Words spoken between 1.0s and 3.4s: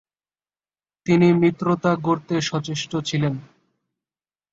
তিনি মিত্রতা গড়তে সচেষ্ট ছিলেন।